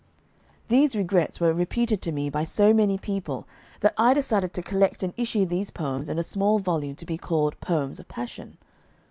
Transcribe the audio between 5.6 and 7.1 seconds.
poems in a small volume to